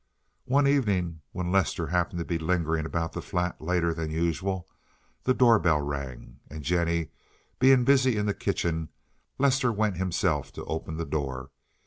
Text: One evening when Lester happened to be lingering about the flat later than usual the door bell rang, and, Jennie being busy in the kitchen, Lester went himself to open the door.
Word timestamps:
One 0.47 0.65
evening 0.67 1.21
when 1.31 1.51
Lester 1.51 1.85
happened 1.85 2.17
to 2.17 2.25
be 2.25 2.39
lingering 2.39 2.87
about 2.87 3.13
the 3.13 3.21
flat 3.21 3.61
later 3.61 3.93
than 3.93 4.09
usual 4.09 4.67
the 5.25 5.33
door 5.35 5.59
bell 5.59 5.79
rang, 5.79 6.39
and, 6.49 6.63
Jennie 6.63 7.11
being 7.59 7.83
busy 7.83 8.17
in 8.17 8.25
the 8.25 8.33
kitchen, 8.33 8.89
Lester 9.37 9.71
went 9.71 9.97
himself 9.97 10.51
to 10.53 10.65
open 10.65 10.97
the 10.97 11.05
door. 11.05 11.51